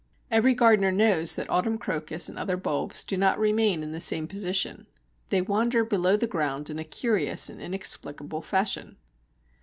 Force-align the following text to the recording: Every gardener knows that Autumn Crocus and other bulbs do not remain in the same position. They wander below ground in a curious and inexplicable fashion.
Every 0.31 0.55
gardener 0.55 0.91
knows 0.91 1.35
that 1.35 1.47
Autumn 1.51 1.77
Crocus 1.77 2.27
and 2.27 2.35
other 2.39 2.57
bulbs 2.57 3.03
do 3.03 3.17
not 3.17 3.37
remain 3.37 3.83
in 3.83 3.91
the 3.91 3.99
same 3.99 4.25
position. 4.27 4.87
They 5.29 5.43
wander 5.43 5.85
below 5.85 6.17
ground 6.17 6.71
in 6.71 6.79
a 6.79 6.83
curious 6.83 7.51
and 7.51 7.61
inexplicable 7.61 8.41
fashion. 8.41 8.97